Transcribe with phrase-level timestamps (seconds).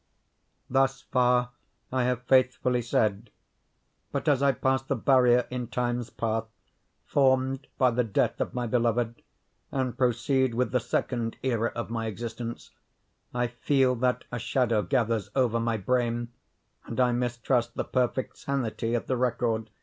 [0.67, 1.51] Thus far
[1.91, 3.29] I have faithfully said.
[4.11, 6.47] But as I pass the barrier in Time's path,
[7.05, 9.21] formed by the death of my beloved,
[9.71, 12.71] and proceed with the second era of my existence,
[13.31, 16.29] I feel that a shadow gathers over my brain,
[16.85, 19.69] and I mistrust the perfect sanity of the record.